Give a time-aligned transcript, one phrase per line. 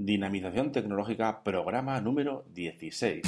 [0.00, 3.22] Dinamización Tecnológica, programa número 16.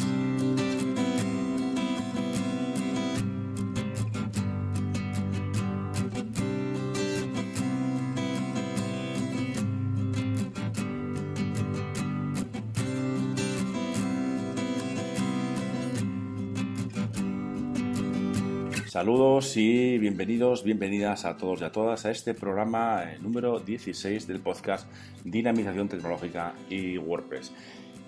[18.91, 24.27] Saludos y bienvenidos, bienvenidas a todos y a todas a este programa eh, número 16
[24.27, 24.91] del podcast
[25.23, 27.53] Dinamización Tecnológica y WordPress.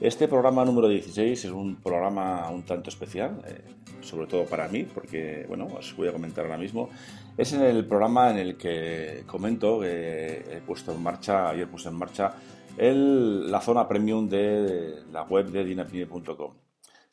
[0.00, 3.62] Este programa número 16 es un programa un tanto especial, eh,
[4.00, 6.90] sobre todo para mí, porque, bueno, os voy a comentar ahora mismo.
[7.36, 11.90] Es en el programa en el que comento que he puesto en marcha, ayer puse
[11.90, 12.34] en marcha,
[12.76, 16.54] el, la zona premium de la web de dinapine.com.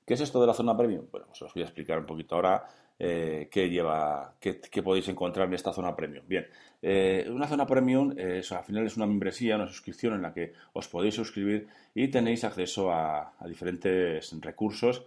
[0.07, 1.05] ¿Qué es esto de la zona premium?
[1.11, 2.65] Bueno, pues os voy a explicar un poquito ahora
[3.01, 6.25] eh, qué lleva, qué, podéis encontrar en esta zona premium.
[6.27, 6.45] Bien,
[6.81, 10.51] eh, una zona premium eh, al final es una membresía, una suscripción en la que
[10.73, 15.05] os podéis suscribir y tenéis acceso a, diferentes recursos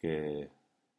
[0.00, 0.48] que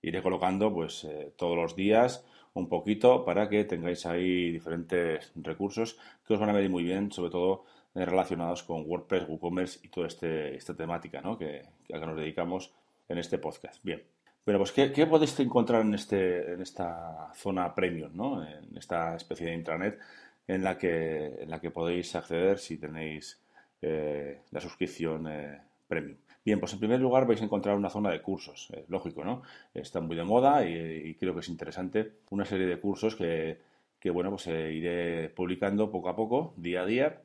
[0.04, 5.98] iré colocando pues todos los días un poquito para que tengáis ahí diferentes recursos
[6.28, 10.08] que os van a venir muy bien, sobre todo relacionados con WordPress, WooCommerce y toda
[10.08, 11.38] este, esta temática ¿no?
[11.38, 12.72] que, a que nos dedicamos
[13.10, 13.84] en este podcast.
[13.84, 14.15] Bien.
[14.46, 18.46] Bueno, pues ¿qué, podéis encontrar en, este, en esta zona premium, ¿no?
[18.46, 20.00] en esta especie de intranet
[20.48, 23.42] en la que, en la que podéis acceder si tenéis
[23.82, 26.18] eh, la suscripción eh, premium?
[26.46, 29.42] Bien, pues en primer lugar vais a encontrar una zona de cursos, eh, lógico, ¿no?
[29.74, 33.60] Está muy de moda y, creo que es interesante una serie de cursos que,
[34.00, 37.22] que bueno, pues iré publicando poco a poco, día a día,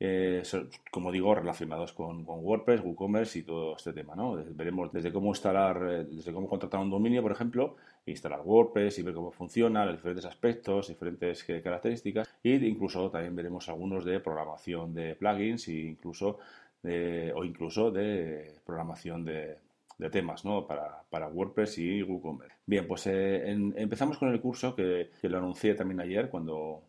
[0.00, 0.42] eh,
[0.90, 4.14] como digo, relacionados con, WordPress, WooCommerce y todo este tema.
[4.16, 4.34] ¿no?
[4.50, 9.02] Veremos desde cómo instalar, eh, desde cómo contratar un dominio, por ejemplo, instalar WordPress y
[9.02, 14.20] ver cómo funciona, los diferentes aspectos, diferentes eh, características, e incluso también veremos algunos de
[14.20, 16.38] programación de plugins e incluso
[17.34, 19.56] o incluso de programación de,
[20.12, 20.66] temas ¿no?
[20.66, 22.56] para, WordPress y WooCommerce.
[22.66, 26.82] Bien, pues empezamos con el curso que, lo anuncié también ayer cuando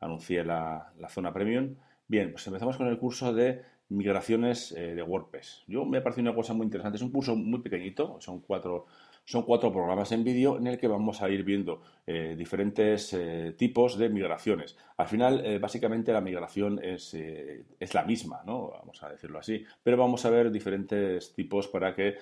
[0.00, 1.74] anuncié la, la zona premium
[2.10, 3.60] Bien, pues empezamos con el curso de
[3.90, 5.64] migraciones eh, de WordPress.
[5.66, 6.96] Yo me parece una cosa muy interesante.
[6.96, 8.86] Es un curso muy pequeñito, son cuatro,
[9.26, 13.54] son cuatro programas en vídeo en el que vamos a ir viendo eh, diferentes eh,
[13.58, 14.78] tipos de migraciones.
[14.96, 18.70] Al final, básicamente la migración es, es, la misma, ¿no?
[18.70, 22.16] Vamos a decirlo así, pero vamos a ver diferentes tipos para que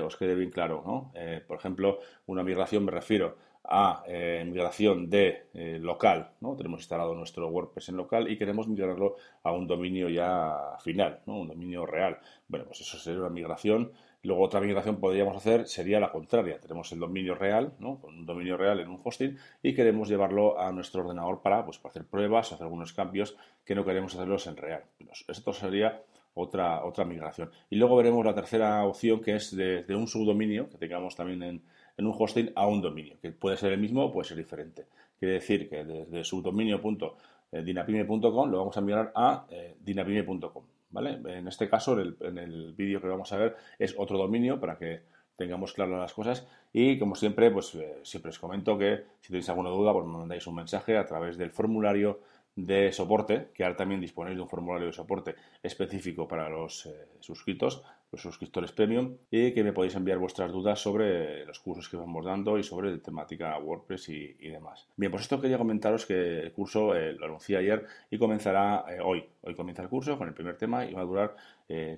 [0.00, 1.12] os quede bien claro, ¿no?
[1.46, 6.54] por ejemplo, una migración me refiero a eh, migración de eh, local, ¿no?
[6.54, 11.38] Tenemos instalado nuestro WordPress en local y queremos migrarlo a un dominio ya final, ¿no?
[11.40, 12.18] Un dominio real.
[12.46, 13.92] Bueno, pues eso sería una migración.
[14.22, 16.58] Luego otra migración podríamos hacer sería la contraria.
[16.60, 18.00] Tenemos el dominio real, ¿no?
[18.02, 22.04] Un dominio real en un hosting y queremos llevarlo a nuestro ordenador para, pues, hacer
[22.04, 24.82] pruebas, hacer algunos cambios que no queremos hacerlos en real.
[25.28, 26.02] Esto sería
[26.34, 27.50] otra, otra migración.
[27.70, 31.42] Y luego veremos la tercera opción que es de, de un subdominio que tengamos también
[31.42, 31.62] en,
[31.96, 34.86] en un hosting a un dominio, que puede ser el mismo o puede ser diferente.
[35.18, 40.64] Quiere decir que desde subdominio.dinapime.com lo vamos a enviar a eh, dinapime.com.
[40.90, 41.20] ¿vale?
[41.38, 45.02] En este caso, en el, vídeo que vamos a ver, es otro dominio para que
[45.36, 49.48] tengamos claras las cosas y como siempre, pues eh, siempre os comento que si tenéis
[49.48, 52.20] alguna duda, pues me mandáis un mensaje a través del formulario
[52.56, 57.08] de soporte, que ahora también disponéis de un formulario de soporte específico para los eh,
[57.18, 57.82] suscritos,
[58.12, 62.24] los suscriptores premium, y que me podéis enviar vuestras dudas sobre los cursos que vamos
[62.24, 64.86] dando y sobre temática WordPress y, demás.
[64.96, 69.00] Bien, pues esto quería comentaros que el curso eh, lo anuncié ayer y comenzará eh,
[69.02, 69.24] hoy.
[69.42, 71.36] Hoy comienza el curso con el primer tema y va a durar,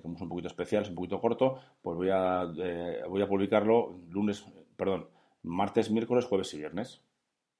[0.01, 2.45] como es un poquito especial, es un poquito corto, pues voy a,
[3.07, 4.43] voy a publicarlo lunes,
[4.75, 5.07] perdón,
[5.43, 7.01] martes, miércoles, jueves y viernes.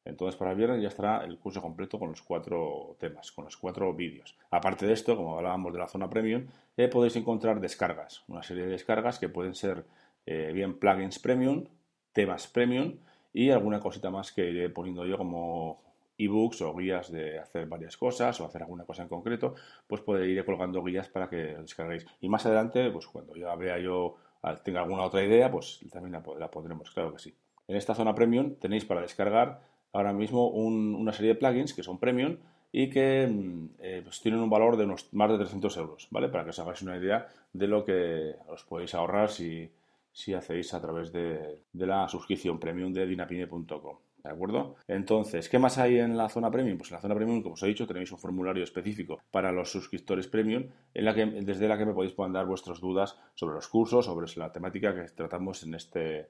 [0.08, 3.58] Entonces, para el viernes ya estará el curso completo con los cuatro temas, con los
[3.58, 4.38] cuatro vídeos.
[4.52, 6.48] Aparte de esto, como hablábamos de la zona premium,
[6.78, 9.84] eh, podéis encontrar descargas, una serie de descargas que pueden ser
[10.26, 11.66] eh, bien plugins premium,
[12.14, 12.96] temas premium
[13.34, 15.82] y alguna cosita más que iré poniendo yo como
[16.18, 19.56] ebooks o guías de hacer varias cosas o hacer alguna cosa en concreto,
[19.88, 22.06] pues podré ir colgando guías para que descarguéis.
[22.22, 24.16] Y más adelante, pues cuando ya vea yo,
[24.64, 27.36] tenga alguna otra idea, pues también la pondremos, claro que sí.
[27.68, 29.60] En esta zona premium tenéis para descargar
[29.94, 32.38] ahora mismo una serie de plugins que son premium
[32.72, 36.30] y que mm, eh, pues tienen un valor de unos más de 300 euros, ¿vale?
[36.30, 39.70] Para que os hagáis una idea de lo que os podéis ahorrar si,
[40.12, 43.98] si hacéis a través de, la suscripción premium de dinapine.com.
[44.24, 44.76] ¿De acuerdo?
[44.88, 46.78] Entonces, ¿qué más hay en la zona premium?
[46.78, 49.72] Pues en la zona premium, como os he dicho, tenéis un formulario específico para los
[49.72, 53.68] suscriptores premium, en la que, desde la que me podéis mandar vuestras dudas sobre los
[53.68, 56.30] cursos, sobre la temática que tratamos en este,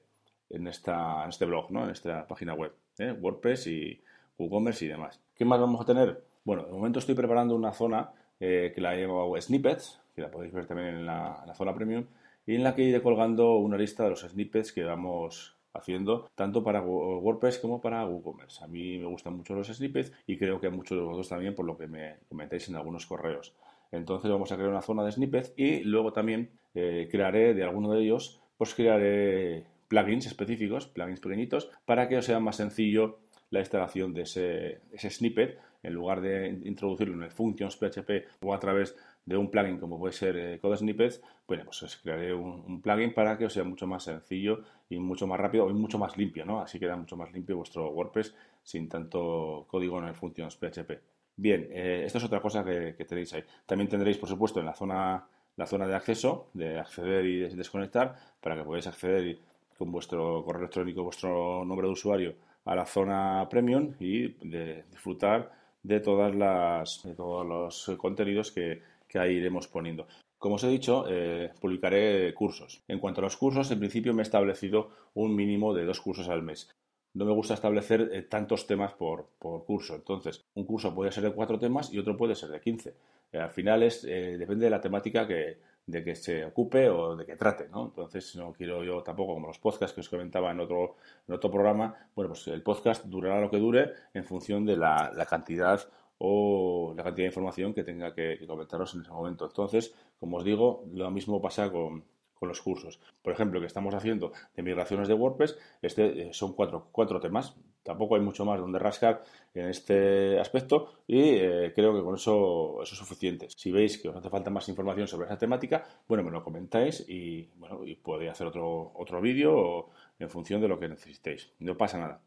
[0.50, 1.84] en, esta, en este blog, ¿no?
[1.84, 3.12] en esta página web, ¿eh?
[3.12, 4.00] WordPress y
[4.38, 5.20] WooCommerce y demás.
[5.34, 6.22] ¿Qué más vamos a tener?
[6.44, 10.52] Bueno, de momento estoy preparando una zona que la he llamado Snippets, que la podéis
[10.52, 12.04] ver también en la, en la zona premium,
[12.48, 16.64] y en la que iré colgando una lista de los snippets que vamos haciendo tanto
[16.64, 18.64] para WordPress como para WooCommerce.
[18.64, 21.54] A mí me gustan mucho los snippets y creo que a muchos de vosotros también
[21.54, 23.54] por lo que me comentáis en algunos correos.
[23.92, 27.92] Entonces vamos a crear una zona de snippets y luego también eh, crearé de alguno
[27.92, 33.20] de ellos, pues crearé plugins específicos, plugins pequeñitos, para que os sea más sencillo
[33.50, 38.58] la instalación de ese, snippet en lugar de introducirlo en el functions PHP o a
[38.58, 42.80] través de un plugin como puede ser eh, Code Snippets, bueno, pues os crearé un,
[42.80, 46.16] plugin para que os sea mucho más sencillo y mucho más rápido y mucho más
[46.16, 46.60] limpio, ¿no?
[46.60, 51.00] Así queda mucho más limpio vuestro WordPress sin tanto código en el functions PHP.
[51.36, 53.44] Bien, eh, esto es otra cosa que, tenéis ahí.
[53.64, 55.24] También tendréis, por supuesto, en la zona,
[55.56, 59.38] la zona de acceso, de acceder y desconectar, para que podáis acceder
[59.78, 62.34] con vuestro correo electrónico, vuestro nombre de usuario
[62.64, 65.52] a la zona premium y de disfrutar
[65.82, 70.06] de todas las de todos los contenidos que, que ahí iremos poniendo.
[70.38, 72.82] Como os he dicho, eh, publicaré cursos.
[72.86, 76.28] En cuanto a los cursos, en principio me he establecido un mínimo de dos cursos
[76.28, 76.68] al mes.
[77.14, 79.96] No me gusta establecer eh, tantos temas por, curso.
[79.96, 82.94] Entonces, un curso puede ser de cuatro temas y otro puede ser de quince.
[83.32, 87.24] Eh, al final es, depende de la temática que, de que se ocupe o de
[87.24, 87.86] que trate, ¿no?
[87.86, 90.96] Entonces no quiero yo tampoco, como los podcasts que os comentaba en otro,
[91.26, 95.10] en otro programa, bueno, pues el podcast durará lo que dure en función de la,
[95.14, 95.80] la cantidad
[96.18, 99.46] o la cantidad de información que tenga que, comentaros en ese momento.
[99.46, 102.04] Entonces, como os digo, lo mismo pasa con,
[102.46, 103.00] los cursos.
[103.22, 107.56] Por ejemplo, que estamos haciendo de migraciones de WordPress, este eh, son cuatro, cuatro temas.
[107.82, 109.24] Tampoco hay mucho más donde rascar
[109.54, 113.48] en este aspecto y eh, creo que con eso, eso es suficiente.
[113.56, 117.04] Si veis que os hace falta más información sobre esa temática, bueno, me lo comentáis
[117.08, 119.88] y bueno, y podéis hacer otro, otro vídeo
[120.18, 121.50] en función de lo que necesitéis.
[121.60, 122.20] No pasa nada.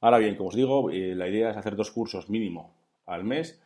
[0.00, 2.74] Ahora bien, como os digo, eh, la idea es hacer dos cursos mínimo
[3.06, 3.60] al mes.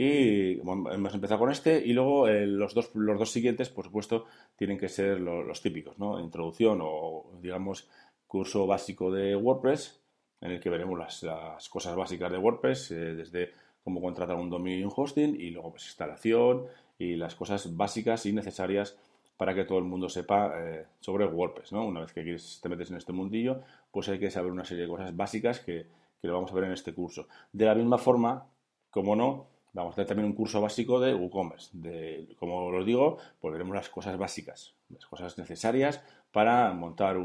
[0.00, 4.26] Y hemos empezado con este y luego eh, los, dos, los dos siguientes, por supuesto,
[4.54, 6.20] tienen que ser los, típicos, ¿no?
[6.20, 7.88] Introducción o, digamos,
[8.28, 10.00] curso básico de WordPress,
[10.40, 13.50] en el que veremos las, cosas básicas de WordPress, eh, desde
[13.82, 16.66] cómo contratar un dominio y un hosting, y luego pues instalación
[16.96, 18.96] y las cosas básicas y necesarias
[19.36, 21.84] para que todo el mundo sepa eh, sobre WordPress, ¿no?
[21.84, 24.90] Una vez que te metes en este mundillo, pues hay que saber una serie de
[24.90, 25.88] cosas básicas que,
[26.22, 27.26] que lo vamos a ver en este curso.
[27.52, 28.46] De la misma forma,
[28.90, 31.70] como no, vamos a hacer también un curso básico de WooCommerce.
[31.72, 36.02] De, como os digo, pues veremos las cosas básicas, las cosas necesarias
[36.32, 37.16] para montar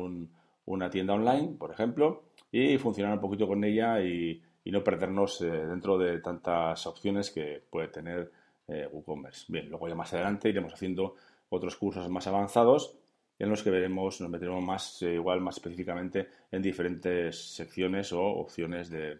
[0.66, 5.46] una tienda online, por ejemplo, y funcionar un poquito con ella y, no perdernos eh,
[5.46, 8.32] dentro de tantas opciones que puede tener
[8.68, 9.46] eh, WooCommerce.
[9.50, 11.16] Bien, luego ya más adelante iremos haciendo
[11.50, 12.98] otros cursos más avanzados
[13.38, 18.22] en los que veremos, nos meteremos más, eh, igual más específicamente en diferentes secciones o
[18.22, 19.20] opciones de,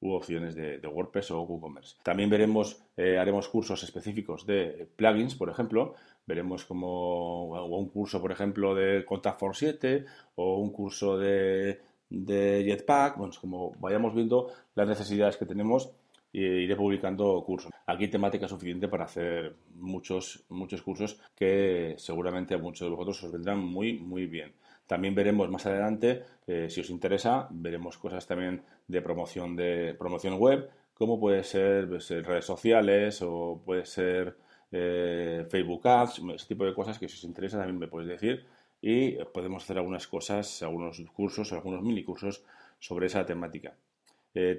[0.00, 1.96] u opciones de, WordPress o WooCommerce.
[2.02, 5.94] También veremos, eh, haremos cursos específicos de plugins, por ejemplo,
[6.26, 10.04] veremos como un curso, por ejemplo, de Contact for 7
[10.36, 15.90] o un curso de, de Jetpack, bueno, como vayamos viendo las necesidades que tenemos
[16.36, 17.72] iré publicando cursos.
[17.86, 23.32] Aquí temática suficiente para hacer muchos, muchos cursos que seguramente a muchos de vosotros os
[23.32, 24.52] vendrán muy, muy bien.
[24.86, 30.34] También veremos más adelante, eh, si os interesa, veremos cosas también de promoción de promoción
[30.34, 34.36] web, como puede ser, pues, eh, redes sociales o puede ser
[34.70, 38.46] eh, Facebook Ads, ese tipo de cosas que si os interesa también me podéis decir
[38.80, 42.44] y podemos hacer algunas cosas, algunos cursos, algunos mini cursos
[42.78, 43.74] sobre esa temática.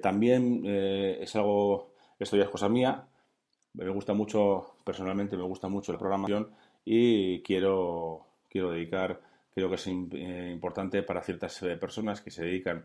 [0.02, 3.06] también es algo, esto ya es cosa mía,
[3.74, 6.50] me gusta mucho, personalmente me gusta mucho la programación
[6.84, 9.20] y quiero, quiero dedicar
[9.58, 12.84] creo que es eh, importante para ciertas eh, personas que se dedican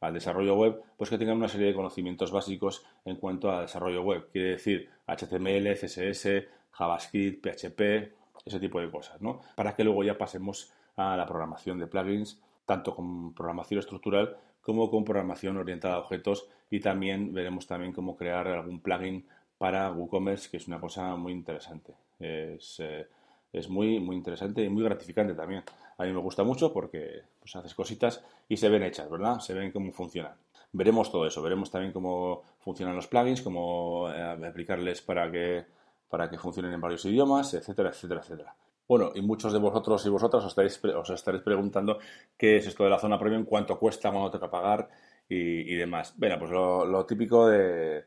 [0.00, 4.02] al desarrollo web, pues que tengan una serie de conocimientos básicos en cuanto a desarrollo
[4.02, 4.28] web.
[4.32, 8.12] Quiere decir HTML, CSS, JavaScript, PHP,
[8.44, 9.40] ese tipo de cosas, ¿no?
[9.54, 14.90] Para que luego ya pasemos a la programación de plugins, tanto con programación estructural como
[14.90, 19.26] con programación orientada a objetos y también veremos también cómo crear algún plugin
[19.58, 21.94] para WooCommerce, que es una cosa muy interesante.
[22.18, 23.06] Es, eh,
[23.52, 25.62] es muy, muy interesante y muy gratificante también.
[25.98, 29.40] A mí me gusta mucho porque pues, haces cositas y se ven hechas, ¿verdad?
[29.40, 30.32] Se ven cómo funcionan.
[30.72, 35.66] Veremos todo eso, veremos también cómo funcionan los plugins, cómo eh, aplicarles para que,
[36.08, 38.56] para que funcionen en varios idiomas, etcétera, etcétera, etcétera.
[38.88, 41.98] Bueno, y muchos de vosotros y vosotras os estaréis, os estaréis preguntando
[42.38, 44.88] qué es esto de la zona premium, cuánto cuesta, cuánto toca pagar
[45.28, 46.14] y, demás.
[46.16, 48.04] Bueno, pues lo típico de,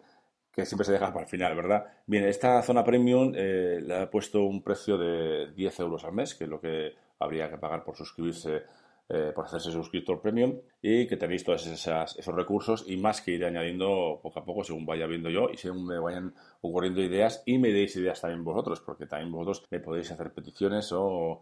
[0.56, 1.86] que siempre se deja para el final, ¿verdad?
[2.06, 6.34] Bien, esta zona premium eh, le ha puesto un precio de 10 euros al mes,
[6.34, 8.64] que es lo que habría que pagar por suscribirse
[9.08, 13.46] eh, por hacerse suscriptor premium y que tenéis todos esos recursos y más que iré
[13.46, 17.60] añadiendo poco a poco según vaya viendo yo y según me vayan ocurriendo ideas y
[17.60, 21.40] me deis ideas también vosotros, porque también vosotros me podéis hacer peticiones o,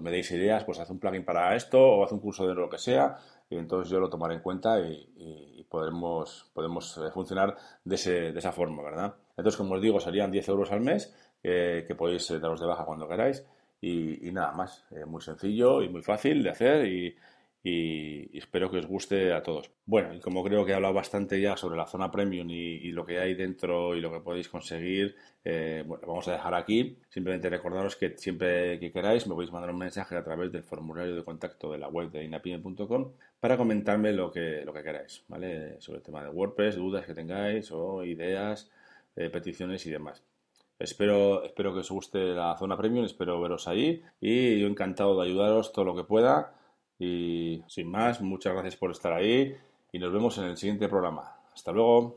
[0.00, 2.70] me deis ideas, pues haz un plugin para esto o haz un curso de lo
[2.70, 3.16] que sea
[3.50, 7.96] y entonces yo lo tomaré en cuenta y, podremos, podemos eh, funcionar de,
[8.32, 9.14] de, esa forma, ¿verdad?
[9.36, 12.84] Entonces, como os digo, serían 10 euros al mes eh, que podéis daros de baja
[12.84, 13.42] cuando queráis
[13.82, 17.16] y, nada más, eh, muy sencillo y muy fácil de hacer y,
[17.64, 19.70] espero que os guste a todos.
[19.86, 23.04] Bueno, y como creo que he hablado bastante ya sobre la zona premium y, lo
[23.06, 26.98] que hay dentro y lo que podéis conseguir, eh, bueno, vamos a dejar aquí.
[27.08, 31.14] Simplemente recordaros que siempre que queráis me podéis mandar un mensaje a través del formulario
[31.14, 35.80] de contacto de la web de inapime.com para comentarme lo que, lo que queráis, ¿vale?
[35.80, 38.70] Sobre el tema de WordPress, dudas que tengáis o ideas,
[39.16, 40.22] eh, peticiones y demás.
[40.82, 45.28] Espero, espero que os guste la zona premium, espero veros ahí y yo encantado de
[45.28, 46.54] ayudaros todo lo que pueda.
[46.98, 49.54] Y sin más, muchas gracias por estar ahí
[49.92, 51.36] y nos vemos en el siguiente programa.
[51.54, 52.14] Hasta luego.